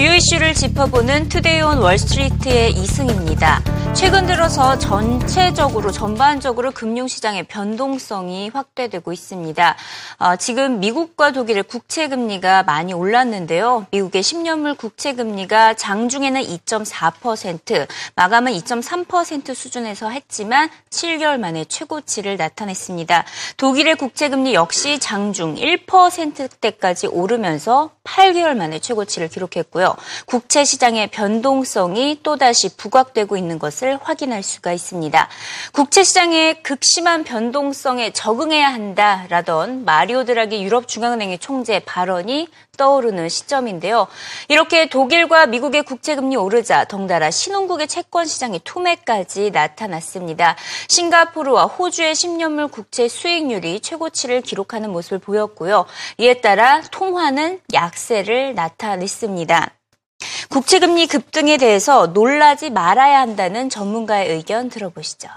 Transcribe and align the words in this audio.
주요 0.00 0.14
이슈를 0.14 0.54
짚어보는 0.54 1.28
Today 1.28 1.60
on 1.60 1.76
Wall 1.76 2.07
Street의 2.07 2.70
이승입니다. 2.70 3.62
최근 3.92 4.26
들어서 4.26 4.78
전체적으로 4.78 5.90
전반적으로 5.90 6.70
금융시장의 6.70 7.42
변동성이 7.42 8.48
확대되고 8.48 9.12
있습니다. 9.12 9.76
어, 10.18 10.36
지금 10.36 10.80
미국과 10.80 11.32
독일의 11.32 11.64
국채 11.64 12.08
금리가 12.08 12.62
많이 12.62 12.94
올랐는데요. 12.94 13.86
미국의 13.90 14.22
10년물 14.22 14.78
국채 14.78 15.14
금리가 15.14 15.74
장중에는 15.74 16.40
2.4%, 16.40 17.86
마감은 18.14 18.52
2.3% 18.52 19.54
수준에서 19.54 20.08
했지만 20.08 20.70
7개월 20.88 21.38
만에 21.38 21.64
최고치를 21.64 22.38
나타냈습니다. 22.38 23.24
독일의 23.58 23.96
국채 23.96 24.30
금리 24.30 24.54
역시 24.54 24.98
장중 24.98 25.56
1%대까지 25.56 27.08
오르면서 27.08 27.90
8개월 28.04 28.56
만에 28.56 28.78
최고치를 28.78 29.28
기록했고요. 29.28 29.89
국채 30.26 30.64
시장의 30.64 31.08
변동성이 31.08 32.20
또다시 32.22 32.76
부각되고 32.76 33.36
있는 33.36 33.58
것을 33.58 33.98
확인할 34.02 34.42
수가 34.42 34.72
있습니다. 34.72 35.28
국채 35.72 36.02
시장의 36.02 36.62
극심한 36.62 37.24
변동성에 37.24 38.12
적응해야 38.12 38.72
한다라던 38.72 39.84
마리오 39.84 40.24
드라기 40.24 40.62
유럽 40.62 40.88
중앙은행의 40.88 41.38
총재 41.38 41.80
발언이 41.80 42.48
떠오르는 42.80 43.28
시점인데요. 43.28 44.06
이렇게 44.48 44.88
독일과 44.88 45.46
미국의 45.46 45.82
국채금리 45.82 46.36
오르자 46.36 46.84
덩달아 46.84 47.30
신흥국의 47.30 47.88
채권 47.88 48.24
시장의 48.24 48.60
투매까지 48.64 49.50
나타났습니다. 49.50 50.56
싱가포르와 50.88 51.66
호주의 51.66 52.14
10년물 52.14 52.70
국채 52.70 53.06
수익률이 53.06 53.80
최고치를 53.80 54.40
기록하는 54.40 54.90
모습을 54.92 55.18
보였고요. 55.18 55.84
이에 56.16 56.40
따라 56.40 56.80
통화는 56.90 57.60
약세를 57.74 58.54
나타냈습니다. 58.54 59.79
국채금리 60.50 61.06
급등에 61.06 61.58
대해서 61.58 62.08
놀라지 62.08 62.70
말아야 62.70 63.20
한다는 63.20 63.70
전문가의 63.70 64.30
의견 64.30 64.68
들어보시죠. 64.68 65.28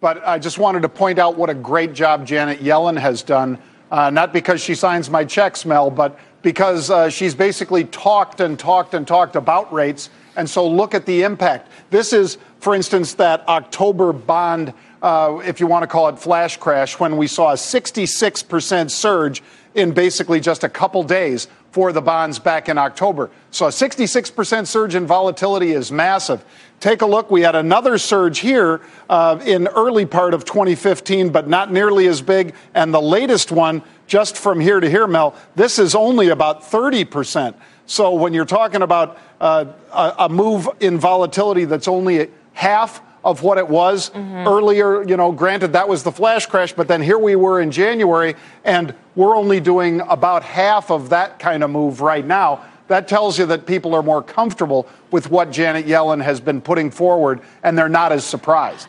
But 0.00 0.20
I 0.26 0.40
just 0.40 0.58
wanted 0.58 0.82
to 0.82 0.88
point 0.88 1.20
out 1.20 1.38
what 1.38 1.48
a 1.48 1.54
great 1.54 1.94
job 1.94 2.26
Janet 2.26 2.58
Yellen 2.60 2.98
has 2.98 3.22
done, 3.22 3.56
uh, 3.92 4.10
not 4.10 4.32
because 4.32 4.60
she 4.60 4.74
signs 4.74 5.08
my 5.08 5.24
checks, 5.24 5.64
Mel, 5.64 5.92
but 5.92 6.18
because 6.42 6.90
uh, 6.90 7.08
she's 7.08 7.36
basically 7.36 7.84
talked 7.84 8.40
and 8.40 8.58
talked 8.58 8.92
and 8.92 9.06
talked 9.06 9.36
about 9.36 9.72
rates. 9.72 10.10
And 10.34 10.50
so 10.50 10.66
look 10.66 10.92
at 10.92 11.06
the 11.06 11.22
impact. 11.22 11.70
This 11.90 12.12
is, 12.12 12.36
for 12.58 12.74
instance, 12.74 13.14
that 13.14 13.46
October 13.46 14.12
bond, 14.12 14.74
uh, 15.02 15.42
if 15.44 15.60
you 15.60 15.66
want 15.66 15.82
to 15.82 15.86
call 15.86 16.08
it 16.08 16.18
flash 16.18 16.56
crash, 16.56 16.98
when 16.98 17.16
we 17.16 17.26
saw 17.26 17.50
a 17.50 17.56
66% 17.56 18.90
surge 18.90 19.42
in 19.74 19.92
basically 19.92 20.40
just 20.40 20.64
a 20.64 20.68
couple 20.68 21.02
days 21.02 21.48
for 21.72 21.92
the 21.92 22.00
bonds 22.00 22.38
back 22.38 22.68
in 22.68 22.78
October. 22.78 23.30
So 23.50 23.66
a 23.66 23.70
66% 23.70 24.66
surge 24.66 24.94
in 24.94 25.06
volatility 25.06 25.72
is 25.72 25.90
massive. 25.90 26.44
Take 26.80 27.02
a 27.02 27.06
look. 27.06 27.30
We 27.30 27.40
had 27.42 27.54
another 27.54 27.96
surge 27.96 28.40
here 28.40 28.80
uh, 29.08 29.40
in 29.44 29.68
early 29.68 30.04
part 30.04 30.34
of 30.34 30.44
2015, 30.44 31.30
but 31.30 31.48
not 31.48 31.72
nearly 31.72 32.06
as 32.06 32.20
big. 32.20 32.54
And 32.74 32.92
the 32.92 33.00
latest 33.00 33.50
one, 33.50 33.82
just 34.06 34.36
from 34.36 34.60
here 34.60 34.80
to 34.80 34.90
here, 34.90 35.06
Mel, 35.06 35.34
this 35.56 35.78
is 35.78 35.94
only 35.94 36.28
about 36.28 36.62
30%. 36.62 37.54
So 37.86 38.14
when 38.14 38.34
you're 38.34 38.44
talking 38.44 38.82
about 38.82 39.18
uh, 39.40 39.64
a, 39.92 40.14
a 40.20 40.28
move 40.28 40.68
in 40.80 40.98
volatility 40.98 41.64
that's 41.64 41.88
only 41.88 42.30
half 42.52 43.00
of 43.24 43.42
what 43.42 43.58
it 43.58 43.68
was 43.68 44.10
mm-hmm. 44.10 44.48
earlier. 44.48 45.02
You 45.02 45.16
know, 45.16 45.32
granted, 45.32 45.72
that 45.72 45.88
was 45.88 46.02
the 46.02 46.12
flash 46.12 46.46
crash, 46.46 46.72
but 46.72 46.88
then 46.88 47.02
here 47.02 47.18
we 47.18 47.36
were 47.36 47.60
in 47.60 47.70
January, 47.70 48.34
and 48.64 48.94
we're 49.14 49.36
only 49.36 49.60
doing 49.60 50.00
about 50.02 50.42
half 50.42 50.90
of 50.90 51.10
that 51.10 51.38
kind 51.38 51.62
of 51.62 51.70
move 51.70 52.00
right 52.00 52.26
now. 52.26 52.64
That 52.88 53.08
tells 53.08 53.38
you 53.38 53.46
that 53.46 53.64
people 53.64 53.94
are 53.94 54.02
more 54.02 54.22
comfortable 54.22 54.86
with 55.10 55.30
what 55.30 55.50
Janet 55.50 55.86
Yellen 55.86 56.22
has 56.22 56.40
been 56.40 56.60
putting 56.60 56.90
forward, 56.90 57.40
and 57.62 57.78
they're 57.78 57.88
not 57.88 58.12
as 58.12 58.24
surprised. 58.24 58.88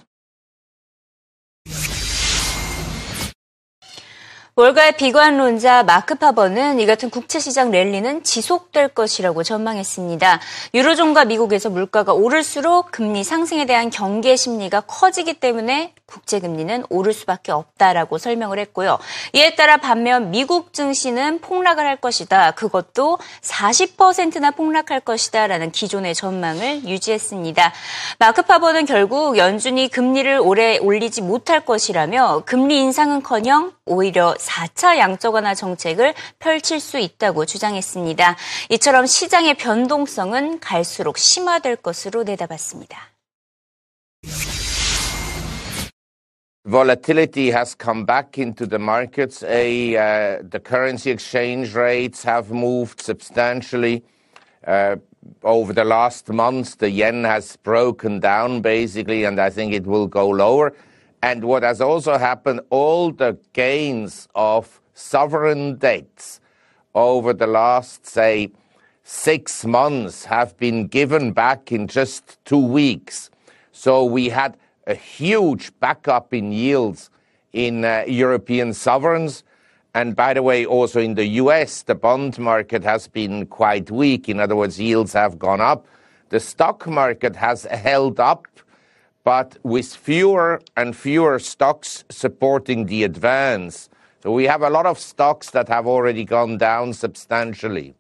월가의 4.56 4.97
비관론자 4.97 5.81
마크 5.81 6.14
파버는 6.14 6.80
이 6.80 6.86
같은 6.86 7.09
국채시장 7.09 7.72
랠리는 7.72 8.22
지속될 8.22 8.90
것이라고 8.90 9.41
전망했습니다. 9.41 10.40
유로존과 10.75 11.25
미국에서 11.25 11.72
물가가 11.72 12.14
오를수록 12.14 12.91
금리 12.91 13.24
상승에 13.24 13.66
대한 13.66 13.90
경계 13.90 14.36
심리가 14.36 14.81
커지기 14.81 15.40
때문에 15.40 15.96
국제금리는 16.06 16.84
오를 16.91 17.14
수밖에 17.14 17.52
없다라고 17.52 18.19
설명을 18.19 18.59
했고요. 18.59 19.00
이에 19.34 19.56
따라 19.56 19.78
반면 19.78 20.30
미국 20.30 20.72
증시는 20.72 21.41
폭락을 21.41 21.84
할 21.84 21.96
것이다. 21.96 22.52
그것도 22.52 23.18
40%나 23.41 24.52
폭락할 24.52 25.00
것이다 25.00 25.47
라는 25.47 25.72
기존의 25.72 26.14
전망을 26.14 26.88
유지했습니다. 26.88 27.74
마크 28.20 28.44
파버는 28.44 28.85
결국 28.85 29.38
연준이 29.38 29.88
금리를 29.88 30.40
오래 30.44 30.78
올리지 30.78 31.24
못할 31.24 31.62
것이라며 31.66 32.44
금리 32.46 32.80
인상은 32.81 33.24
커녕 33.24 33.72
오히려 33.85 34.35
4차 34.43 34.97
양적 34.97 35.33
완화 35.33 35.53
정책을 35.53 36.13
펼칠 36.39 36.79
수 36.79 36.99
있다고 36.99 37.45
주장했습니다. 37.45 38.35
이처럼 38.69 39.05
시장의 39.05 39.55
변동성은 39.55 40.59
갈수록 40.59 41.17
심화될 41.17 41.77
것으로 41.77 42.23
내다봤습니다. 42.23 43.13
Volatility 46.65 47.51
has 47.51 47.75
come 47.75 48.05
back 48.05 48.37
into 48.37 48.65
the 48.65 48.79
markets. 48.79 49.43
A, 49.43 49.97
uh, 49.97 50.41
the 50.49 50.61
currency 50.61 51.11
exchange 51.11 51.75
rates 51.75 52.23
have 52.23 52.51
moved 52.51 53.01
substantially. 53.01 54.01
Uh, 54.65 54.95
over 55.43 55.73
the 55.73 55.83
last 55.83 56.29
months, 56.29 56.75
the 56.75 56.89
yen 56.89 57.25
has 57.25 57.57
broken 57.57 58.21
down 58.21 58.61
basically, 58.61 59.25
and 59.25 59.41
I 59.41 59.49
think 59.49 59.73
it 59.73 59.85
will 59.85 60.07
go 60.07 60.29
lower. 60.29 60.73
And 61.23 61.45
what 61.45 61.63
has 61.63 61.79
also 61.79 62.17
happened, 62.17 62.59
all 62.69 63.09
the 63.09 63.38
gains 63.53 64.28
of 64.35 64.81
sovereign 64.94 65.78
debts 65.78 66.41
over 66.94 67.31
the 67.31 67.47
last, 67.47 68.06
say, 68.06 68.51
six 69.06 69.63
months 69.63 70.25
have 70.25 70.57
been 70.57 70.88
given 70.88 71.31
back 71.31 71.72
in 71.72 71.88
just 71.88 72.44
two 72.44 72.57
weeks. 72.57 73.29
So 73.72 74.03
we 74.03 74.28
had 74.28 74.57
a 74.85 74.95
huge 74.95 75.72
backup 75.79 76.34
in 76.34 76.51
yields 76.51 77.09
in 77.53 77.85
uh, 77.85 78.03
European 78.05 78.73
sovereigns. 78.73 79.45
And 79.94 80.17
by 80.17 80.34
the 80.34 80.44
way, 80.44 80.66
also 80.66 81.00
in 81.00 81.16
the 81.16 81.25
US, 81.44 81.84
the 81.84 81.95
bond 81.95 82.38
market 82.38 82.84
has 82.84 83.07
been 83.07 83.45
quite 83.45 83.90
weak. 83.90 84.28
In 84.28 84.41
other 84.41 84.57
words, 84.57 84.78
yields 84.78 85.13
have 85.13 85.40
gone 85.40 85.61
up. 85.61 85.88
The 86.31 86.41
stock 86.41 86.85
market 86.85 87.38
has 87.38 87.63
held 87.63 88.19
up 88.19 88.45
but 89.23 89.57
with 89.63 89.95
fewer 89.95 90.61
and 90.75 90.95
fewer 90.95 91.39
stocks 91.39 92.03
supporting 92.09 92.85
the 92.85 93.03
advance. 93.03 93.89
So 94.22 94.31
we 94.31 94.45
have 94.45 94.61
a 94.61 94.69
lot 94.69 94.85
of 94.85 95.00
stocks 95.00 95.50
that 95.51 95.67
have 95.69 95.88
already 95.88 96.25
gone 96.25 96.57
down 96.57 96.94
substantially. 96.94 97.95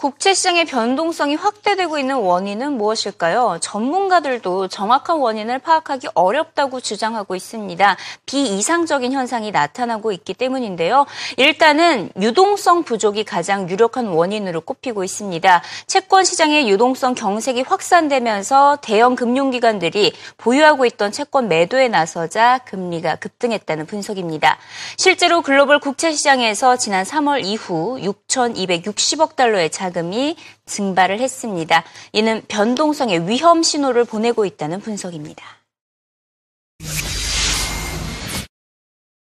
국채 0.00 0.32
시장의 0.32 0.64
변동성이 0.64 1.34
확대되고 1.34 1.98
있는 1.98 2.14
원인은 2.14 2.78
무엇일까요? 2.78 3.58
전문가들도 3.60 4.68
정확한 4.68 5.18
원인을 5.18 5.58
파악하기 5.58 6.08
어렵다고 6.14 6.80
주장하고 6.80 7.36
있습니다. 7.36 7.98
비이상적인 8.24 9.12
현상이 9.12 9.50
나타나고 9.50 10.12
있기 10.12 10.32
때문인데요. 10.32 11.04
일단은 11.36 12.08
유동성 12.18 12.84
부족이 12.84 13.24
가장 13.24 13.68
유력한 13.68 14.06
원인으로 14.06 14.62
꼽히고 14.62 15.04
있습니다. 15.04 15.62
채권 15.86 16.24
시장의 16.24 16.70
유동성 16.70 17.12
경색이 17.12 17.60
확산되면서 17.60 18.78
대형 18.80 19.14
금융기관들이 19.14 20.14
보유하고 20.38 20.86
있던 20.86 21.12
채권 21.12 21.48
매도에 21.48 21.88
나서자 21.88 22.60
금리가 22.64 23.16
급등했다는 23.16 23.84
분석입니다. 23.84 24.56
실제로 24.96 25.42
글로벌 25.42 25.78
국채 25.78 26.10
시장에서 26.10 26.78
지난 26.78 27.04
3월 27.04 27.44
이후 27.44 27.98
6,260억 28.00 29.36
달러의 29.36 29.68
자 29.68 29.89
자금이 29.92 30.36
증발을 30.66 31.20
했습니다. 31.20 31.84
이는 32.12 32.42
변동성의 32.48 33.28
위험 33.28 33.62
신호를 33.62 34.04
보내고 34.04 34.44
있다는 34.44 34.80
분석입니다. 34.80 35.59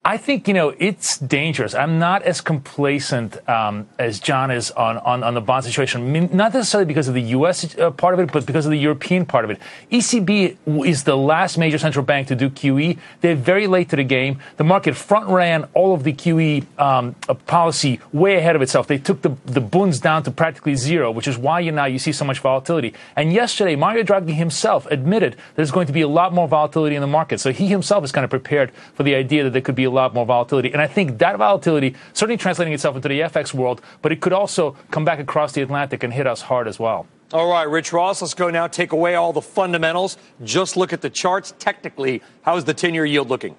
I 0.05 0.17
think, 0.17 0.49
you 0.49 0.55
know, 0.55 0.75
it's 0.81 1.17
dangerous. 1.17 1.77
I'm 1.77 2.01
not 2.01 2.23
as 2.23 2.41
complacent 2.41 3.37
um, 3.49 3.87
as 4.01 4.19
John 4.19 4.51
is 4.51 4.73
on, 4.73 4.99
on, 4.99 5.23
on, 5.23 5.35
the 5.35 5.41
bond 5.41 5.65
situation. 5.65 6.13
Not 6.13 6.53
necessarily 6.53 6.87
because 6.87 7.07
of 7.07 7.15
the 7.15 7.23
U.S. 7.39 7.79
Uh, 7.79 7.93
part 7.93 8.13
of 8.13 8.19
it, 8.19 8.33
but 8.33 8.45
because 8.45 8.67
of 8.67 8.73
the 8.73 8.79
European 8.81 9.25
part 9.25 9.45
of 9.45 9.53
it. 9.53 9.61
ECB 9.93 10.57
is 10.85 11.05
the 11.05 11.17
last 11.17 11.57
major 11.57 11.79
central 11.79 12.05
bank 12.05 12.27
to 12.27 12.35
do 12.35 12.51
QE. 12.51 12.99
They're 13.21 13.37
very 13.37 13.69
late 13.69 13.91
to 13.91 13.97
the 13.97 14.03
game. 14.03 14.41
The 14.57 14.65
market 14.65 14.97
front 14.97 15.29
ran 15.29 15.69
all 15.73 15.95
of 15.95 16.03
the 16.03 16.13
QE 16.13 16.67
um, 16.81 17.15
uh, 17.29 17.35
policy 17.35 18.01
way 18.13 18.39
ahead 18.39 18.57
of 18.57 18.63
itself. 18.63 18.89
They 18.89 18.99
took 18.99 19.23
the, 19.23 19.37
the 19.45 19.61
bunds 19.61 20.01
down 20.01 20.25
to 20.25 20.33
practically 20.33 20.75
zero, 20.75 21.13
which 21.13 21.29
is 21.29 21.39
why 21.39 21.61
you 21.61 21.71
now 21.71 21.85
you 21.85 22.01
see 22.01 22.11
so 22.11 22.25
much 22.25 22.41
volatility. 22.41 22.93
And 23.15 23.33
yesterday, 23.33 23.77
Mario 23.77 24.03
Draghi 24.03 24.35
himself 24.35 24.85
admitted 24.87 25.37
there's 25.55 25.71
going 25.71 25.87
to 25.87 25.93
be 25.93 26.01
a 26.01 26.09
lot 26.09 26.35
more 26.35 26.49
volatility 26.49 26.97
in 26.97 27.03
the 27.03 27.07
market. 27.07 27.39
So 27.39 27.53
he 27.53 27.69
himself 27.69 28.03
is 28.03 28.11
kind 28.11 28.25
of 28.25 28.31
prepared 28.31 28.73
for 28.95 29.05
the 29.05 29.15
idea 29.15 29.45
that 29.45 29.51
there 29.51 29.63
could 29.63 29.77
be 29.77 29.92
lot 29.93 30.15
more 30.15 30.27
volatility. 30.27 30.73
And 30.73 30.81
I 30.81 30.87
think 30.87 31.19
that 31.19 31.37
volatility 31.39 31.94
certainly 32.12 32.37
translating 32.37 32.75
itself 32.75 32.97
into 32.97 33.09
the 33.09 33.21
FX 33.21 33.55
world, 33.55 33.81
but 34.00 34.12
it 34.12 34.21
could 34.21 34.33
also 34.33 34.77
come 34.91 35.05
back 35.05 35.19
across 35.19 35.53
the 35.53 35.62
Atlantic 35.62 36.03
and 36.03 36.12
hit 36.12 36.27
us 36.27 36.43
hard 36.43 36.67
as 36.69 36.79
well. 36.79 37.06
All 37.33 37.50
right, 37.50 37.62
Rich 37.69 37.94
Ross, 37.94 38.21
let's 38.21 38.35
go 38.35 38.50
now. 38.50 38.67
Take 38.67 38.93
away 38.93 39.15
all 39.15 39.33
the 39.33 39.41
fundamentals. 39.41 40.19
Just 40.44 40.77
look 40.77 40.93
at 40.93 41.00
the 41.00 41.09
charts. 41.09 41.55
Technically, 41.59 42.23
how's 42.43 42.65
the 42.65 42.75
10 42.75 42.93
year 42.93 43.06
yield 43.06 43.31
looking? 43.31 43.56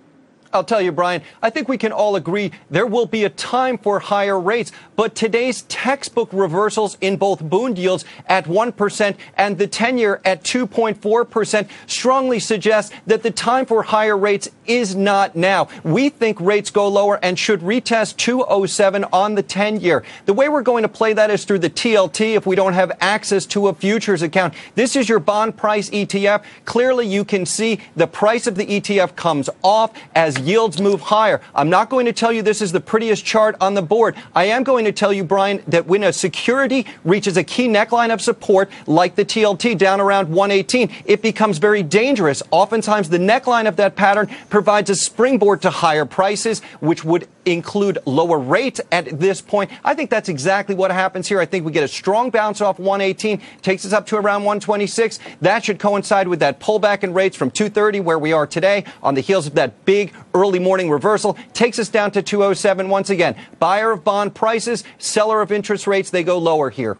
I'll 0.53 0.63
tell 0.63 0.81
you, 0.81 0.91
Brian, 0.91 1.23
I 1.41 1.49
think 1.49 1.67
we 1.67 1.79
can 1.79 1.91
all 1.91 2.15
agree 2.15 2.51
there 2.69 2.85
will 2.85 3.07
be 3.07 3.23
a 3.23 3.29
time 3.29 3.77
for 3.77 3.99
higher 3.99 4.39
rates. 4.39 4.71
But 4.95 5.15
today's 5.15 5.63
textbook 5.63 6.29
reversals 6.31 6.97
in 7.01 7.17
both 7.17 7.47
bond 7.49 7.79
yields 7.79 8.05
at 8.27 8.45
1% 8.45 9.15
and 9.35 9.57
the 9.57 9.65
10 9.65 9.97
year 9.97 10.21
at 10.23 10.43
2.4% 10.43 11.69
strongly 11.87 12.39
suggest 12.39 12.93
that 13.07 13.23
the 13.23 13.31
time 13.31 13.65
for 13.65 13.81
higher 13.81 14.17
rates 14.17 14.49
is 14.67 14.95
not 14.95 15.35
now. 15.35 15.67
We 15.83 16.09
think 16.09 16.39
rates 16.39 16.69
go 16.69 16.87
lower 16.87 17.19
and 17.23 17.37
should 17.37 17.61
retest 17.61 18.17
207 18.17 19.05
on 19.11 19.33
the 19.35 19.43
10 19.43 19.79
year. 19.79 20.03
The 20.25 20.33
way 20.33 20.49
we're 20.49 20.61
going 20.61 20.83
to 20.83 20.89
play 20.89 21.13
that 21.13 21.31
is 21.31 21.45
through 21.45 21.59
the 21.59 21.69
TLT 21.69 22.35
if 22.35 22.45
we 22.45 22.55
don't 22.55 22.73
have 22.73 22.91
access 23.01 23.45
to 23.47 23.67
a 23.67 23.73
futures 23.73 24.21
account. 24.21 24.53
This 24.75 24.95
is 24.95 25.09
your 25.09 25.19
bond 25.19 25.57
price 25.57 25.89
ETF. 25.89 26.43
Clearly, 26.65 27.07
you 27.07 27.25
can 27.25 27.45
see 27.45 27.79
the 27.95 28.07
price 28.07 28.45
of 28.45 28.55
the 28.55 28.65
ETF 28.65 29.15
comes 29.15 29.49
off 29.63 29.91
as 30.13 30.39
yields 30.43 30.81
move 30.81 31.01
higher. 31.01 31.41
I'm 31.55 31.69
not 31.69 31.89
going 31.89 32.05
to 32.05 32.13
tell 32.13 32.31
you 32.31 32.41
this 32.41 32.61
is 32.61 32.71
the 32.71 32.81
prettiest 32.81 33.25
chart 33.25 33.55
on 33.61 33.73
the 33.73 33.81
board. 33.81 34.15
I 34.35 34.45
am 34.45 34.63
going 34.63 34.85
to 34.85 34.91
tell 34.91 35.13
you, 35.13 35.23
Brian, 35.23 35.63
that 35.67 35.87
when 35.87 36.03
a 36.03 36.13
security 36.13 36.85
reaches 37.03 37.37
a 37.37 37.43
key 37.43 37.67
neckline 37.67 38.13
of 38.13 38.21
support, 38.21 38.69
like 38.85 39.15
the 39.15 39.25
TLT 39.25 39.77
down 39.77 40.01
around 40.01 40.29
118, 40.29 40.91
it 41.05 41.21
becomes 41.21 41.57
very 41.57 41.83
dangerous. 41.83 42.43
Oftentimes, 42.51 43.09
the 43.09 43.17
neckline 43.17 43.67
of 43.67 43.75
that 43.77 43.95
pattern 43.95 44.29
provides 44.49 44.89
a 44.89 44.95
springboard 44.95 45.61
to 45.61 45.69
higher 45.69 46.05
prices, 46.05 46.61
which 46.79 47.03
would 47.03 47.27
include 47.45 47.99
lower 48.05 48.39
rates 48.39 48.79
at 48.91 49.19
this 49.19 49.41
point. 49.41 49.71
I 49.83 49.93
think 49.93 50.09
that's 50.09 50.29
exactly 50.29 50.75
what 50.75 50.91
happens 50.91 51.27
here. 51.27 51.39
I 51.39 51.45
think 51.45 51.65
we 51.65 51.71
get 51.71 51.83
a 51.83 51.87
strong 51.87 52.29
bounce 52.29 52.61
off 52.61 52.79
118, 52.79 53.41
takes 53.61 53.85
us 53.85 53.93
up 53.93 54.05
to 54.07 54.15
around 54.15 54.43
126. 54.43 55.19
That 55.41 55.65
should 55.65 55.79
coincide 55.79 56.27
with 56.27 56.39
that 56.39 56.59
pullback 56.59 57.03
in 57.03 57.13
rates 57.13 57.35
from 57.35 57.51
230, 57.51 57.99
where 58.01 58.19
we 58.19 58.33
are 58.33 58.47
today, 58.47 58.85
on 59.01 59.15
the 59.15 59.21
heels 59.21 59.47
of 59.47 59.55
that 59.55 59.85
big 59.85 60.13
early 60.33 60.59
morning 60.59 60.89
reversal, 60.89 61.37
takes 61.53 61.79
us 61.79 61.89
down 61.89 62.11
to 62.11 62.21
207 62.21 62.89
once 62.89 63.09
again. 63.09 63.35
Buyer 63.59 63.91
of 63.91 64.03
bond 64.03 64.35
prices, 64.35 64.83
seller 64.97 65.41
of 65.41 65.51
interest 65.51 65.87
rates, 65.87 66.09
they 66.09 66.23
go 66.23 66.37
lower 66.37 66.69
here. 66.69 66.97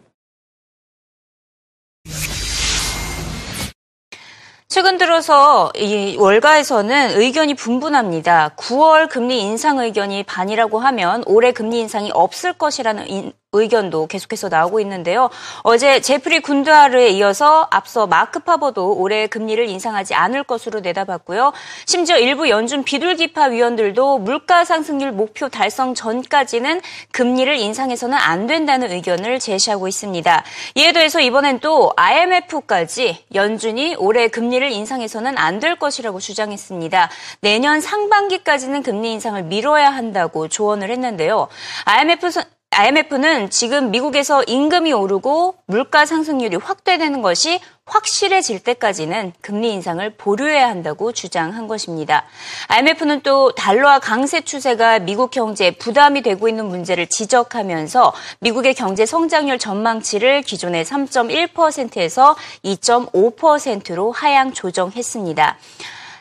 최근 4.74 4.98
들어서 4.98 5.70
이 5.76 6.16
월가에서는 6.18 7.20
의견이 7.20 7.54
분분합니다. 7.54 8.56
9월 8.56 9.08
금리 9.08 9.38
인상 9.40 9.78
의견이 9.78 10.24
반이라고 10.24 10.80
하면 10.80 11.22
올해 11.26 11.52
금리 11.52 11.78
인상이 11.78 12.10
없을 12.12 12.54
것이라는 12.54 13.06
의견도 13.54 14.06
계속해서 14.06 14.50
나오고 14.50 14.78
있는데요. 14.80 15.30
어제 15.62 16.00
제프리 16.00 16.40
군드하르에 16.40 17.08
이어서 17.08 17.66
앞서 17.70 18.06
마크 18.06 18.40
파버도 18.40 18.98
올해 18.98 19.26
금리를 19.26 19.66
인상하지 19.68 20.14
않을 20.14 20.44
것으로 20.44 20.80
내다봤고요. 20.80 21.54
심지어 21.86 22.18
일부 22.18 22.50
연준 22.50 22.84
비둘기파 22.84 23.46
위원들도 23.46 24.18
물가 24.18 24.66
상승률 24.66 25.12
목표 25.12 25.48
달성 25.48 25.94
전까지는 25.94 26.82
금리를 27.12 27.56
인상해서는 27.56 28.18
안 28.18 28.46
된다는 28.46 28.92
의견을 28.92 29.40
제시하고 29.40 29.88
있습니다. 29.88 30.44
이에 30.74 30.92
더해서 30.92 31.20
이번엔 31.20 31.60
또 31.60 31.92
IMF까지 31.96 33.24
연준이 33.34 33.94
올해 33.96 34.28
금리를 34.28 34.70
인상해서는 34.70 35.38
안 35.38 35.54
될 35.64 35.76
것이라고 35.76 36.18
주장했습니다. 36.18 37.10
내년 37.40 37.80
상반기까지는 37.80 38.82
금리 38.82 39.12
인상을 39.12 39.40
미뤄야 39.44 39.88
한다고 39.88 40.48
조언을 40.48 40.90
했는데요. 40.90 41.46
IMF 41.84 42.28
IMF는 42.76 43.50
지금 43.50 43.90
미국에서 43.90 44.42
임금이 44.42 44.92
오르고 44.92 45.54
물가 45.66 46.06
상승률이 46.06 46.56
확대되는 46.56 47.22
것이 47.22 47.60
확실해질 47.86 48.60
때까지는 48.60 49.32
금리 49.40 49.72
인상을 49.72 50.08
보류해야 50.16 50.68
한다고 50.68 51.12
주장한 51.12 51.68
것입니다. 51.68 52.24
IMF는 52.68 53.20
또 53.20 53.52
달러와 53.52 54.00
강세 54.00 54.40
추세가 54.40 54.98
미국 54.98 55.30
경제에 55.30 55.72
부담이 55.72 56.22
되고 56.22 56.48
있는 56.48 56.66
문제를 56.66 57.06
지적하면서 57.06 58.12
미국의 58.40 58.74
경제 58.74 59.06
성장률 59.06 59.58
전망치를 59.58 60.42
기존의 60.42 60.84
3.1%에서 60.84 62.36
2.5%로 62.64 64.10
하향 64.10 64.52
조정했습니다. 64.52 65.58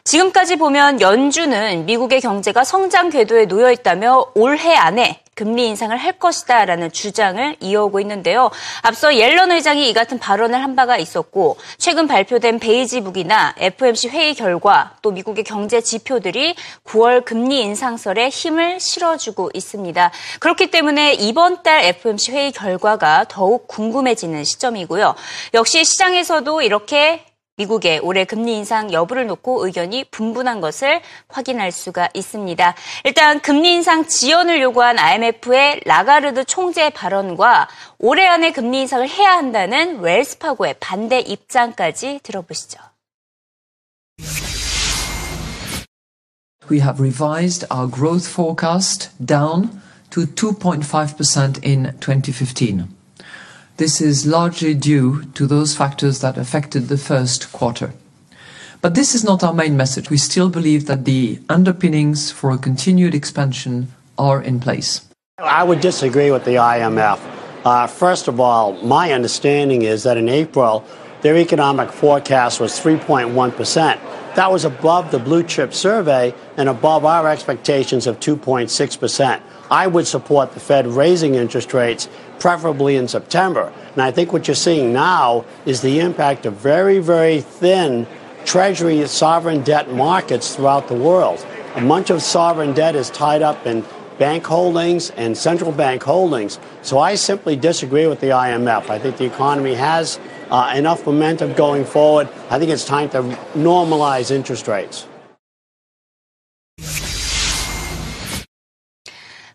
지금까지 0.03 0.57
보면 0.57 0.99
연준은 0.99 1.85
미국의 1.85 2.19
경제가 2.19 2.65
성장 2.65 3.09
궤도에 3.09 3.45
놓여 3.45 3.71
있다며 3.71 4.25
올해 4.35 4.75
안에 4.75 5.21
금리 5.33 5.65
인상을 5.67 5.95
할 5.97 6.19
것이다 6.19 6.65
라는 6.65 6.91
주장을 6.91 7.55
이어오고 7.59 8.01
있는데요. 8.01 8.51
앞서 8.81 9.15
옐런 9.15 9.51
의장이 9.51 9.89
이 9.89 9.93
같은 9.93 10.19
발언을 10.19 10.61
한 10.61 10.75
바가 10.75 10.97
있었고 10.97 11.57
최근 11.77 12.07
발표된 12.07 12.59
베이지북이나 12.59 13.55
FMC 13.57 14.09
회의 14.09 14.35
결과 14.35 14.97
또 15.01 15.11
미국의 15.11 15.45
경제 15.45 15.79
지표들이 15.79 16.55
9월 16.85 17.23
금리 17.23 17.61
인상설에 17.61 18.27
힘을 18.27 18.81
실어주고 18.81 19.51
있습니다. 19.53 20.11
그렇기 20.39 20.69
때문에 20.69 21.13
이번 21.13 21.63
달 21.63 21.81
FMC 21.85 22.33
회의 22.33 22.51
결과가 22.51 23.25
더욱 23.29 23.69
궁금해지는 23.69 24.43
시점이고요. 24.43 25.15
역시 25.53 25.85
시장에서도 25.85 26.61
이렇게 26.61 27.23
미국의 27.57 27.99
올해 27.99 28.25
금리 28.25 28.57
인상 28.57 28.91
여부를 28.91 29.27
놓고 29.27 29.65
의견이 29.65 30.05
분분한 30.05 30.59
것을 30.59 31.01
확인할 31.27 31.71
수가 31.71 32.09
있습니다. 32.13 32.75
일단 33.03 33.41
금리 33.41 33.73
인상 33.73 34.07
지연을 34.07 34.59
요구한 34.61 34.97
IMF의 34.97 35.81
라가르드 35.85 36.45
총재 36.45 36.89
발언과 36.89 37.67
올해 37.99 38.25
안에 38.25 38.51
금리 38.51 38.81
인상을 38.81 39.07
해야 39.07 39.33
한다는 39.33 39.99
웰스파고의 39.99 40.75
반대 40.79 41.19
입장까지 41.19 42.21
들어보시죠. 42.23 42.79
We 46.71 46.79
have 46.79 46.99
revised 46.99 47.67
our 47.71 47.87
growth 47.87 48.27
forecast 48.27 49.11
down 49.23 49.81
to 50.09 50.25
2.5% 50.25 51.63
in 51.63 51.91
2015. 51.99 53.02
This 53.77 54.01
is 54.01 54.27
largely 54.27 54.75
due 54.75 55.25
to 55.33 55.47
those 55.47 55.75
factors 55.75 56.19
that 56.19 56.37
affected 56.37 56.89
the 56.89 56.97
first 56.97 57.51
quarter. 57.51 57.93
But 58.81 58.93
this 58.93 59.15
is 59.15 59.23
not 59.23 59.43
our 59.43 59.53
main 59.53 59.75
message. 59.75 60.09
We 60.09 60.17
still 60.17 60.49
believe 60.49 60.85
that 60.85 61.05
the 61.05 61.39
underpinnings 61.49 62.31
for 62.31 62.51
a 62.51 62.57
continued 62.57 63.15
expansion 63.15 63.87
are 64.17 64.41
in 64.41 64.59
place. 64.59 65.07
I 65.39 65.63
would 65.63 65.81
disagree 65.81 66.29
with 66.29 66.45
the 66.45 66.55
IMF. 66.55 67.19
Uh, 67.65 67.87
first 67.87 68.27
of 68.27 68.39
all, 68.39 68.73
my 68.83 69.11
understanding 69.11 69.81
is 69.81 70.03
that 70.03 70.17
in 70.17 70.29
April, 70.29 70.85
their 71.21 71.37
economic 71.37 71.91
forecast 71.91 72.59
was 72.59 72.73
3.1%. 72.73 73.99
That 74.35 74.51
was 74.51 74.65
above 74.65 75.11
the 75.11 75.19
blue 75.19 75.43
chip 75.43 75.73
survey 75.73 76.33
and 76.57 76.67
above 76.67 77.05
our 77.05 77.29
expectations 77.29 78.07
of 78.07 78.19
2.6%. 78.19 79.41
I 79.69 79.87
would 79.87 80.07
support 80.07 80.53
the 80.53 80.59
Fed 80.59 80.87
raising 80.87 81.35
interest 81.35 81.73
rates, 81.73 82.09
preferably 82.39 82.95
in 82.95 83.07
September. 83.07 83.71
And 83.93 84.01
I 84.01 84.11
think 84.11 84.33
what 84.33 84.47
you're 84.47 84.55
seeing 84.55 84.91
now 84.91 85.45
is 85.65 85.81
the 85.81 85.99
impact 85.99 86.45
of 86.45 86.55
very, 86.55 86.99
very 86.99 87.41
thin 87.41 88.07
Treasury 88.45 89.07
sovereign 89.07 89.61
debt 89.61 89.91
markets 89.91 90.55
throughout 90.55 90.87
the 90.87 90.95
world. 90.95 91.45
A 91.75 91.87
bunch 91.87 92.09
of 92.09 92.21
sovereign 92.21 92.73
debt 92.73 92.95
is 92.95 93.09
tied 93.09 93.41
up 93.41 93.65
in 93.65 93.83
bank 94.17 94.45
holdings 94.45 95.09
and 95.11 95.37
central 95.37 95.71
bank 95.71 96.03
holdings. 96.03 96.59
So 96.81 96.99
I 96.99 97.15
simply 97.15 97.55
disagree 97.55 98.07
with 98.07 98.19
the 98.19 98.27
IMF. 98.27 98.89
I 98.89 98.99
think 98.99 99.17
the 99.17 99.25
economy 99.25 99.73
has 99.75 100.19
uh, 100.49 100.73
enough 100.75 101.05
momentum 101.05 101.53
going 101.53 101.85
forward. 101.85 102.29
I 102.49 102.59
think 102.59 102.71
it's 102.71 102.85
time 102.85 103.09
to 103.09 103.21
normalize 103.55 104.31
interest 104.31 104.67
rates. 104.67 105.07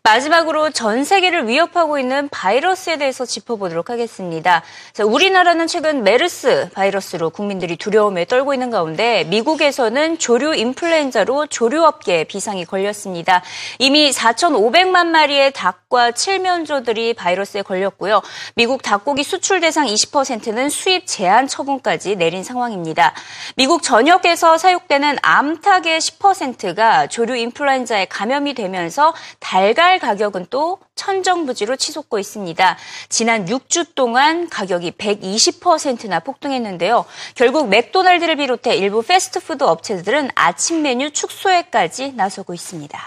마지막으로 0.08 0.70
전 0.70 1.04
세계를 1.04 1.48
위협하고 1.48 1.98
있는 1.98 2.30
바이러스에 2.30 2.96
대해서 2.96 3.26
짚어보도록 3.26 3.90
하겠습니다. 3.90 4.62
자, 4.94 5.04
우리나라는 5.04 5.66
최근 5.66 6.02
메르스 6.02 6.70
바이러스로 6.72 7.28
국민들이 7.28 7.76
두려움에 7.76 8.24
떨고 8.24 8.54
있는 8.54 8.70
가운데 8.70 9.24
미국에서는 9.24 10.18
조류 10.18 10.54
인플루엔자로 10.54 11.48
조류업계에 11.48 12.24
비상이 12.24 12.64
걸렸습니다. 12.64 13.42
이미 13.78 14.10
4,500만 14.10 15.08
마리의 15.08 15.52
닭과 15.52 16.12
칠면조들이 16.12 17.12
바이러스에 17.12 17.60
걸렸고요. 17.60 18.22
미국 18.54 18.82
닭고기 18.82 19.22
수출 19.22 19.60
대상 19.60 19.86
20%는 19.86 20.70
수입 20.70 21.06
제한 21.06 21.46
처분까지 21.46 22.16
내린 22.16 22.42
상황입니다. 22.44 23.12
미국 23.56 23.82
전역에서 23.82 24.56
사육되는 24.56 25.18
암탉의 25.20 26.00
10%가 26.00 27.08
조류 27.08 27.36
인플루엔자에 27.36 28.06
감염이 28.06 28.54
되면서 28.54 29.12
달걀 29.38 29.97
쌀 29.98 30.00
가격은 30.00 30.46
또 30.50 30.78
천정부지로 30.94 31.76
치솟고 31.76 32.18
있습니다. 32.18 32.76
지난 33.08 33.44
6주 33.44 33.94
동안 33.94 34.48
가격이 34.48 34.92
120%나 34.92 36.20
폭등했는데요. 36.20 37.04
결국 37.34 37.68
맥도날드를 37.68 38.36
비롯해 38.36 38.76
일부 38.76 39.02
패스트푸드 39.02 39.64
업체들은 39.64 40.30
아침 40.34 40.82
메뉴 40.82 41.10
축소에까지 41.10 42.12
나서고 42.12 42.54
있습니다. 42.54 42.98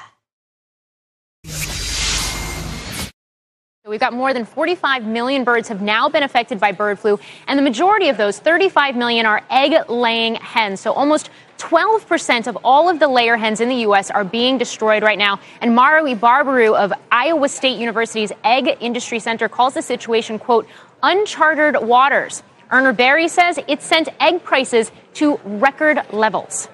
We've 3.88 4.00
got 4.00 4.14
more 4.14 4.32
than 4.32 4.46
45 4.46 5.04
million 5.04 5.44
birds 5.44 5.68
have 5.68 5.82
now 5.84 6.08
been 6.08 6.24
affected 6.24 6.60
by 6.62 6.72
bird 6.72 7.00
flu, 7.00 7.20
and 7.48 7.58
the 7.58 7.64
majority 7.64 8.10
of 8.10 8.16
those, 8.16 8.40
35 8.40 8.96
million, 8.96 9.26
are 9.26 9.42
egg 9.50 9.74
laying 9.90 10.36
hens. 10.36 10.80
So 10.80 10.94
almost 10.94 11.32
12% 11.62 12.48
of 12.48 12.58
all 12.64 12.90
of 12.90 13.00
the 13.00 13.08
layer 13.08 13.38
hens 13.38 13.62
in 13.62 13.70
the 13.70 13.76
U.S. 13.88 14.10
are 14.10 14.24
being 14.24 14.58
destroyed 14.58 15.04
right 15.04 15.18
now. 15.18 15.40
And 15.62 15.78
Marui 15.78 16.18
Barbaru 16.18 16.76
of 16.76 16.92
Iowa 17.12 17.48
State 17.48 17.78
University's 17.78 18.32
Egg 18.44 18.78
Industry 18.80 19.20
Center 19.20 19.48
calls 19.48 19.76
the 19.76 19.82
situation, 19.84 20.40
quote, 20.40 20.68
uncharted 21.04 21.82
waters. 21.82 22.42
Erner 22.72 22.96
Berry 22.96 23.28
says 23.28 23.60
it 23.68 23.82
sent 23.82 24.10
egg 24.20 24.44
prices 24.44 24.92
to 25.16 25.40
record 25.44 26.02
levels. 26.12 26.68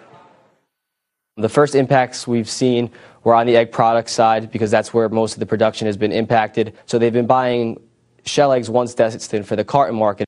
The 1.35 1.49
first 1.49 1.75
impacts 1.75 2.25
we've 2.25 2.49
seen 2.49 2.89
were 3.23 3.35
on 3.35 3.45
the 3.45 3.57
egg 3.57 3.71
product 3.71 4.09
side 4.09 4.51
because 4.51 4.71
that's 4.71 4.93
where 4.93 5.09
most 5.09 5.33
of 5.33 5.39
the 5.39 5.45
production 5.45 5.85
has 5.85 5.97
been 5.97 6.11
impacted. 6.11 6.73
So 6.85 6.97
they've 6.97 7.11
been 7.11 7.27
buying 7.27 7.81
shell 8.25 8.53
eggs 8.53 8.69
once 8.69 8.93
destined 8.93 9.45
for 9.45 9.55
the 9.55 9.65
carton 9.65 9.97
market. 9.97 10.26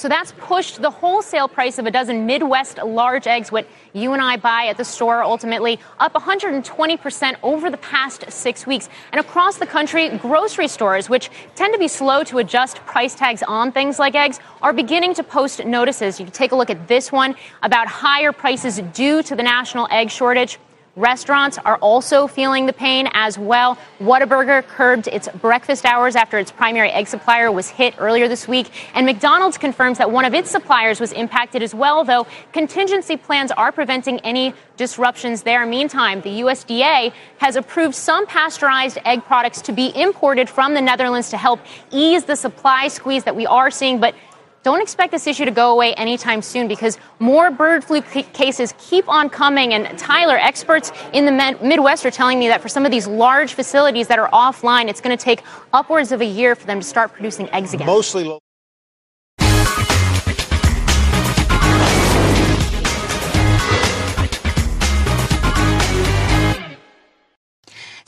So 0.00 0.08
that's 0.08 0.32
pushed 0.38 0.80
the 0.80 0.88
wholesale 0.88 1.46
price 1.46 1.78
of 1.78 1.84
a 1.84 1.90
dozen 1.90 2.24
Midwest 2.24 2.78
large 2.78 3.26
eggs, 3.26 3.52
what 3.52 3.66
you 3.92 4.14
and 4.14 4.22
I 4.22 4.38
buy 4.38 4.68
at 4.68 4.78
the 4.78 4.84
store, 4.84 5.22
ultimately 5.22 5.78
up 5.98 6.14
120% 6.14 7.36
over 7.42 7.68
the 7.68 7.76
past 7.76 8.24
six 8.32 8.66
weeks. 8.66 8.88
And 9.12 9.20
across 9.20 9.58
the 9.58 9.66
country, 9.66 10.08
grocery 10.16 10.68
stores, 10.68 11.10
which 11.10 11.28
tend 11.54 11.74
to 11.74 11.78
be 11.78 11.86
slow 11.86 12.24
to 12.24 12.38
adjust 12.38 12.78
price 12.86 13.14
tags 13.14 13.42
on 13.42 13.72
things 13.72 13.98
like 13.98 14.14
eggs, 14.14 14.40
are 14.62 14.72
beginning 14.72 15.12
to 15.16 15.22
post 15.22 15.66
notices. 15.66 16.18
You 16.18 16.24
can 16.24 16.32
take 16.32 16.52
a 16.52 16.56
look 16.56 16.70
at 16.70 16.88
this 16.88 17.12
one 17.12 17.34
about 17.62 17.86
higher 17.86 18.32
prices 18.32 18.78
due 18.94 19.22
to 19.24 19.36
the 19.36 19.42
national 19.42 19.86
egg 19.90 20.10
shortage. 20.10 20.58
Restaurants 20.96 21.56
are 21.58 21.76
also 21.76 22.26
feeling 22.26 22.66
the 22.66 22.72
pain 22.72 23.08
as 23.12 23.38
well. 23.38 23.78
Whataburger 24.00 24.66
curbed 24.66 25.06
its 25.06 25.28
breakfast 25.28 25.86
hours 25.86 26.16
after 26.16 26.36
its 26.36 26.50
primary 26.50 26.90
egg 26.90 27.06
supplier 27.06 27.52
was 27.52 27.68
hit 27.70 27.94
earlier 27.98 28.26
this 28.26 28.48
week. 28.48 28.70
And 28.94 29.06
McDonald's 29.06 29.56
confirms 29.56 29.98
that 29.98 30.10
one 30.10 30.24
of 30.24 30.34
its 30.34 30.50
suppliers 30.50 30.98
was 30.98 31.12
impacted 31.12 31.62
as 31.62 31.74
well, 31.74 32.02
though 32.02 32.26
contingency 32.52 33.16
plans 33.16 33.52
are 33.52 33.70
preventing 33.70 34.18
any 34.20 34.52
disruptions 34.76 35.42
there. 35.42 35.64
Meantime, 35.64 36.22
the 36.22 36.40
USDA 36.40 37.12
has 37.38 37.54
approved 37.54 37.94
some 37.94 38.26
pasteurized 38.26 38.98
egg 39.04 39.24
products 39.24 39.62
to 39.62 39.72
be 39.72 39.92
imported 39.94 40.50
from 40.50 40.74
the 40.74 40.80
Netherlands 40.80 41.30
to 41.30 41.36
help 41.36 41.60
ease 41.92 42.24
the 42.24 42.34
supply 42.34 42.88
squeeze 42.88 43.22
that 43.24 43.36
we 43.36 43.46
are 43.46 43.70
seeing. 43.70 44.00
But 44.00 44.16
don't 44.62 44.82
expect 44.82 45.12
this 45.12 45.26
issue 45.26 45.44
to 45.44 45.50
go 45.50 45.72
away 45.72 45.94
anytime 45.94 46.42
soon 46.42 46.68
because 46.68 46.98
more 47.18 47.50
bird 47.50 47.82
flu 47.82 48.02
c- 48.02 48.22
cases 48.24 48.74
keep 48.78 49.08
on 49.08 49.30
coming. 49.30 49.72
And 49.72 49.98
Tyler, 49.98 50.36
experts 50.36 50.92
in 51.12 51.24
the 51.24 51.58
Midwest 51.62 52.04
are 52.04 52.10
telling 52.10 52.38
me 52.38 52.48
that 52.48 52.60
for 52.60 52.68
some 52.68 52.84
of 52.84 52.90
these 52.90 53.06
large 53.06 53.54
facilities 53.54 54.08
that 54.08 54.18
are 54.18 54.30
offline, 54.30 54.88
it's 54.88 55.00
going 55.00 55.16
to 55.16 55.22
take 55.22 55.42
upwards 55.72 56.12
of 56.12 56.20
a 56.20 56.26
year 56.26 56.54
for 56.54 56.66
them 56.66 56.80
to 56.80 56.86
start 56.86 57.12
producing 57.12 57.48
eggs 57.50 57.72
again. 57.72 57.86
Mostly. 57.86 58.24
Lo- 58.24 58.40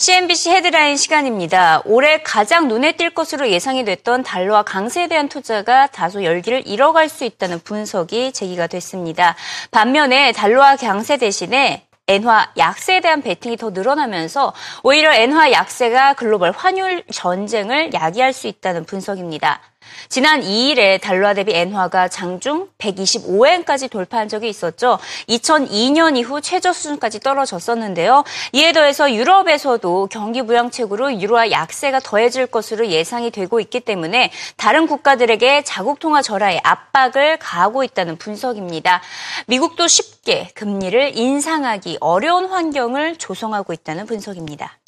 CNBC 0.02 0.50
헤드라인 0.50 0.96
시간입니다. 0.96 1.80
올해 1.84 2.24
가장 2.24 2.66
눈에 2.66 2.94
띌 2.94 3.14
것으로 3.14 3.48
예상이 3.50 3.84
됐던 3.84 4.24
달러와 4.24 4.64
강세에 4.64 5.06
대한 5.06 5.28
투자가 5.28 5.86
다소 5.86 6.24
열기를 6.24 6.66
잃어갈 6.66 7.08
수 7.08 7.24
있다는 7.24 7.60
분석이 7.60 8.32
제기가 8.32 8.66
됐습니다. 8.66 9.36
반면에 9.70 10.32
달러와 10.32 10.74
강세 10.74 11.18
대신에 11.18 11.86
엔화 12.08 12.50
약세에 12.56 12.98
대한 12.98 13.22
베팅이 13.22 13.56
더 13.56 13.70
늘어나면서 13.70 14.52
오히려 14.82 15.14
엔화 15.14 15.52
약세가 15.52 16.14
글로벌 16.14 16.50
환율 16.50 17.04
전쟁을 17.12 17.94
야기할 17.94 18.32
수 18.32 18.48
있다는 18.48 18.84
분석입니다. 18.84 19.60
지난 20.08 20.40
2일에 20.42 21.00
달러 21.00 21.34
대비 21.34 21.52
엔화가 21.54 22.08
장중 22.08 22.68
125엔까지 22.78 23.90
돌파한 23.90 24.28
적이 24.28 24.48
있었죠. 24.48 24.98
2002년 25.28 26.16
이후 26.16 26.40
최저 26.40 26.72
수준까지 26.72 27.20
떨어졌었는데요. 27.20 28.24
이에 28.52 28.72
더해서 28.72 29.12
유럽에서도 29.12 30.08
경기 30.10 30.42
부양책으로 30.42 31.20
유로화 31.20 31.50
약세가 31.50 32.00
더해질 32.00 32.46
것으로 32.46 32.88
예상이 32.88 33.30
되고 33.30 33.60
있기 33.60 33.80
때문에 33.80 34.30
다른 34.56 34.86
국가들에게 34.86 35.62
자국 35.64 35.98
통화 35.98 36.22
절하에 36.22 36.60
압박을 36.62 37.38
가하고 37.38 37.84
있다는 37.84 38.16
분석입니다. 38.16 39.00
미국도 39.46 39.88
쉽게 39.88 40.50
금리를 40.54 41.16
인상하기 41.16 41.98
어려운 42.00 42.46
환경을 42.46 43.16
조성하고 43.16 43.72
있다는 43.72 44.06
분석입니다. 44.06 44.81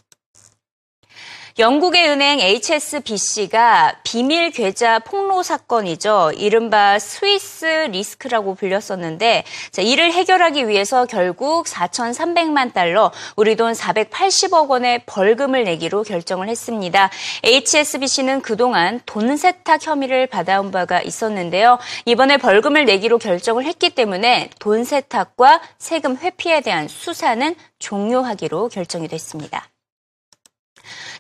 영국의 1.57 2.09
은행 2.09 2.41
HSBC가 2.41 3.99
비밀 4.03 4.51
계좌 4.51 4.99
폭로 4.99 5.45
사건이죠. 5.45 6.33
이른바 6.37 6.99
스위스 6.99 7.65
리스크라고 7.65 8.57
불렸었는데 8.57 9.45
자, 9.71 9.81
이를 9.81 10.13
해결하기 10.13 10.67
위해서 10.67 11.07
결국 11.07 11.67
4,300만 11.67 12.73
달러, 12.73 13.13
우리 13.37 13.55
돈 13.55 13.73
480억 13.73 14.69
원의 14.69 15.03
벌금을 15.07 15.63
내기로 15.63 16.03
결정을 16.03 16.49
했습니다. 16.49 17.09
HSBC는 17.45 18.41
그동안 18.41 19.01
돈 19.07 19.37
세탁 19.37 19.87
혐의를 19.87 20.27
받아온 20.27 20.73
바가 20.73 21.03
있었는데요. 21.03 21.79
이번에 22.05 22.37
벌금을 22.37 22.85
내기로 22.85 23.19
결정을 23.19 23.65
했기 23.65 23.91
때문에 23.91 24.51
돈 24.59 24.83
세탁과 24.83 25.61
세금 25.79 26.17
회피에 26.17 26.63
대한 26.63 26.89
수사는 26.89 27.55
종료하기로 27.79 28.71
결정이 28.71 29.07
됐습니다. 29.07 29.69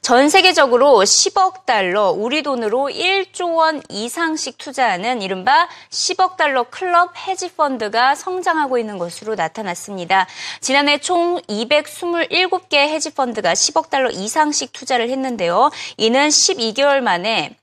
전 0.05 0.29
세계적으로 0.29 0.99
10억 0.99 1.65
달러, 1.65 2.11
우리 2.11 2.43
돈으로 2.43 2.91
1조 2.91 3.55
원 3.55 3.81
이상씩 3.89 4.59
투자하는 4.59 5.23
이른바 5.23 5.67
10억 5.89 6.37
달러 6.37 6.65
클럽 6.65 7.17
헤지 7.17 7.55
펀드가 7.55 8.15
성장하고 8.15 8.77
있는 8.77 8.99
것으로 8.99 9.35
나타났습니다. 9.35 10.27
지난해 10.61 10.99
총 10.99 11.41
227개 11.49 12.75
헤지 12.75 13.15
펀드가 13.15 13.55
10억 13.55 13.89
달러 13.89 14.11
이상씩 14.11 14.75
투자를 14.75 15.09
했는데요. 15.09 15.71
이는 15.97 16.29
12개월 16.29 17.01
만에 17.01 17.57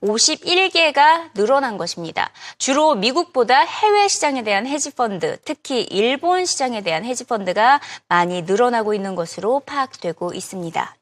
51개가 0.00 1.34
늘어난 1.34 1.76
것입니다. 1.76 2.30
주로 2.56 2.94
미국보다 2.94 3.60
해외 3.60 4.08
시장에 4.08 4.42
대한 4.42 4.66
헤지펀드, 4.66 5.40
특히 5.44 5.82
일본 5.82 6.46
시장에 6.46 6.80
대한 6.80 7.04
헤지펀드가 7.04 7.82
많이 8.08 8.40
늘어나고 8.40 8.94
있는 8.94 9.14
것으로 9.14 9.60
파악되고 9.66 10.32
있습니다. 10.32 10.96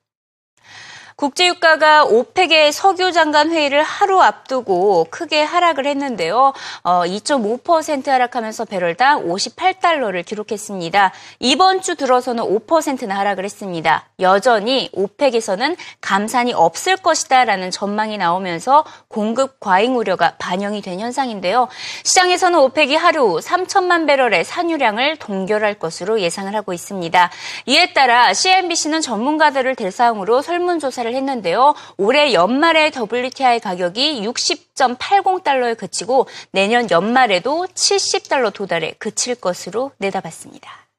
국제유가가 1.20 2.04
오펙의 2.04 2.72
석유 2.72 3.12
장관 3.12 3.50
회의를 3.50 3.82
하루 3.82 4.22
앞두고 4.22 5.08
크게 5.10 5.42
하락을 5.42 5.84
했는데요. 5.84 6.54
어, 6.82 7.02
2.5% 7.04 8.06
하락하면서 8.06 8.64
배럴당 8.64 9.26
58달러를 9.26 10.24
기록했습니다. 10.24 11.12
이번 11.40 11.82
주 11.82 11.94
들어서는 11.96 12.42
5%나 12.42 13.18
하락을 13.18 13.44
했습니다. 13.44 14.08
여전히 14.20 14.88
오펙에서는 14.94 15.76
감산이 16.00 16.54
없을 16.54 16.96
것이다라는 16.96 17.70
전망이 17.70 18.16
나오면서 18.16 18.86
공급 19.08 19.60
과잉 19.60 19.98
우려가 19.98 20.36
반영이 20.38 20.80
된 20.80 21.00
현상인데요. 21.00 21.68
시장에서는 22.02 22.58
오펙이 22.60 22.96
하루 22.96 23.40
3천만 23.42 24.06
배럴의 24.06 24.44
산유량을 24.44 25.16
동결할 25.16 25.74
것으로 25.74 26.22
예상을 26.22 26.54
하고 26.54 26.72
있습니다. 26.72 27.30
이에 27.66 27.92
따라 27.92 28.32
CNBC는 28.32 29.02
전문가들을 29.02 29.74
대상으로 29.74 30.40
설문조사를 30.40 31.09
발표를 31.10 31.14
했는데요. 31.14 31.74
올해 31.96 32.32
연말에 32.32 32.90
WTI 32.90 33.60
가격이 33.60 34.22
60.80달러에 34.22 35.76
그치고 35.76 36.26
내년 36.52 36.90
연말에도 36.90 37.66
70달러 37.74 38.52
도달에 38.52 38.94
그칠 38.98 39.34
것으로 39.34 39.92
내다봤습니다. 39.98 40.89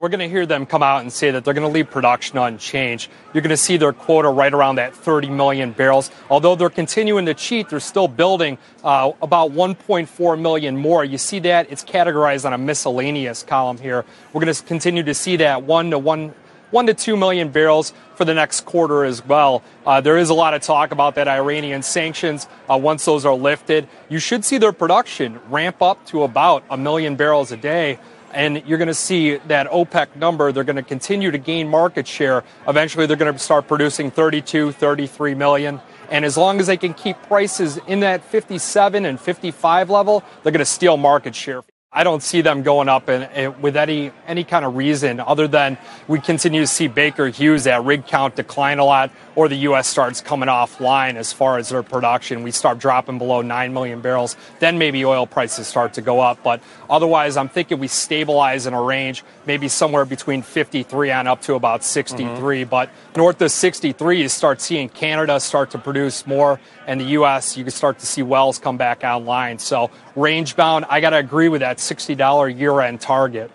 We're 0.00 0.08
going 0.08 0.20
to 0.20 0.30
hear 0.30 0.46
them 0.46 0.64
come 0.64 0.82
out 0.82 1.02
and 1.02 1.12
say 1.12 1.30
that 1.30 1.44
they're 1.44 1.52
going 1.52 1.66
to 1.66 1.72
leave 1.74 1.90
production 1.90 2.38
unchanged. 2.38 3.10
You're 3.34 3.42
going 3.42 3.50
to 3.50 3.56
see 3.58 3.76
their 3.76 3.92
quota 3.92 4.30
right 4.30 4.50
around 4.50 4.76
that 4.76 4.94
30 4.94 5.28
million 5.28 5.72
barrels. 5.72 6.10
Although 6.30 6.54
they're 6.54 6.70
continuing 6.70 7.26
to 7.26 7.34
cheat, 7.34 7.68
they're 7.68 7.80
still 7.80 8.08
building 8.08 8.56
uh, 8.82 9.12
about 9.20 9.50
1.4 9.50 10.40
million 10.40 10.78
more. 10.78 11.04
You 11.04 11.18
see 11.18 11.40
that? 11.40 11.70
It's 11.70 11.84
categorized 11.84 12.46
on 12.46 12.54
a 12.54 12.56
miscellaneous 12.56 13.42
column 13.42 13.76
here. 13.76 14.06
We're 14.32 14.40
going 14.40 14.54
to 14.54 14.62
continue 14.62 15.02
to 15.02 15.12
see 15.12 15.36
that 15.36 15.64
1 15.64 15.90
to 15.90 15.98
1 15.98 16.34
one 16.70 16.86
to 16.86 16.94
two 16.94 17.16
million 17.16 17.48
barrels 17.48 17.92
for 18.14 18.24
the 18.24 18.32
next 18.32 18.60
quarter 18.60 19.04
as 19.04 19.26
well. 19.26 19.60
Uh, 19.84 20.00
there 20.00 20.16
is 20.16 20.30
a 20.30 20.34
lot 20.34 20.54
of 20.54 20.62
talk 20.62 20.92
about 20.92 21.16
that 21.16 21.26
Iranian 21.26 21.82
sanctions. 21.82 22.46
Uh, 22.70 22.78
once 22.78 23.04
those 23.04 23.24
are 23.24 23.34
lifted, 23.34 23.88
you 24.08 24.20
should 24.20 24.44
see 24.44 24.56
their 24.56 24.70
production 24.70 25.40
ramp 25.48 25.82
up 25.82 26.06
to 26.06 26.22
about 26.22 26.62
a 26.70 26.76
million 26.76 27.16
barrels 27.16 27.50
a 27.50 27.56
day 27.56 27.98
and 28.32 28.62
you're 28.66 28.78
going 28.78 28.88
to 28.88 28.94
see 28.94 29.36
that 29.36 29.68
OPEC 29.68 30.16
number. 30.16 30.52
They're 30.52 30.64
going 30.64 30.76
to 30.76 30.82
continue 30.82 31.30
to 31.30 31.38
gain 31.38 31.68
market 31.68 32.06
share. 32.06 32.44
Eventually, 32.66 33.06
they're 33.06 33.16
going 33.16 33.32
to 33.32 33.38
start 33.38 33.68
producing 33.68 34.10
32, 34.10 34.72
33 34.72 35.34
million. 35.34 35.80
And 36.10 36.24
as 36.24 36.36
long 36.36 36.60
as 36.60 36.66
they 36.66 36.76
can 36.76 36.94
keep 36.94 37.20
prices 37.22 37.78
in 37.86 38.00
that 38.00 38.24
57 38.24 39.04
and 39.04 39.20
55 39.20 39.90
level, 39.90 40.24
they're 40.42 40.52
going 40.52 40.58
to 40.58 40.64
steal 40.64 40.96
market 40.96 41.34
share. 41.34 41.62
I 41.92 42.04
don't 42.04 42.22
see 42.22 42.40
them 42.40 42.62
going 42.62 42.88
up 42.88 43.08
in, 43.08 43.22
in, 43.32 43.60
with 43.62 43.76
any 43.76 44.12
any 44.28 44.44
kind 44.44 44.64
of 44.64 44.76
reason 44.76 45.18
other 45.18 45.48
than 45.48 45.76
we 46.06 46.20
continue 46.20 46.60
to 46.60 46.66
see 46.68 46.86
Baker 46.86 47.26
Hughes 47.26 47.64
that 47.64 47.82
rig 47.82 48.06
count 48.06 48.36
decline 48.36 48.78
a 48.78 48.84
lot, 48.84 49.10
or 49.34 49.48
the 49.48 49.56
U.S. 49.56 49.88
starts 49.88 50.20
coming 50.20 50.48
offline 50.48 51.16
as 51.16 51.32
far 51.32 51.58
as 51.58 51.70
their 51.70 51.82
production. 51.82 52.44
We 52.44 52.52
start 52.52 52.78
dropping 52.78 53.18
below 53.18 53.42
nine 53.42 53.72
million 53.72 54.02
barrels, 54.02 54.36
then 54.60 54.78
maybe 54.78 55.04
oil 55.04 55.26
prices 55.26 55.66
start 55.66 55.94
to 55.94 56.00
go 56.00 56.20
up. 56.20 56.44
But 56.44 56.62
otherwise, 56.88 57.36
I'm 57.36 57.48
thinking 57.48 57.80
we 57.80 57.88
stabilize 57.88 58.68
in 58.68 58.74
a 58.74 58.80
range, 58.80 59.24
maybe 59.44 59.66
somewhere 59.66 60.04
between 60.04 60.42
53 60.42 61.10
and 61.10 61.26
up 61.26 61.42
to 61.42 61.54
about 61.54 61.82
63. 61.82 62.60
Mm-hmm. 62.60 62.70
But 62.70 62.90
north 63.16 63.42
of 63.42 63.50
63, 63.50 64.22
you 64.22 64.28
start 64.28 64.60
seeing 64.60 64.90
Canada 64.90 65.40
start 65.40 65.72
to 65.72 65.78
produce 65.78 66.24
more, 66.24 66.60
and 66.86 67.00
the 67.00 67.06
U.S. 67.18 67.56
you 67.56 67.64
can 67.64 67.72
start 67.72 67.98
to 67.98 68.06
see 68.06 68.22
wells 68.22 68.60
come 68.60 68.76
back 68.76 69.02
online. 69.02 69.58
So 69.58 69.90
range 70.14 70.54
bound, 70.54 70.84
I 70.88 71.00
got 71.00 71.10
to 71.10 71.16
agree 71.16 71.48
with 71.48 71.62
that 71.62 71.79
$60 71.80 72.58
year 72.58 72.80
end 72.80 73.00
target. 73.00 73.50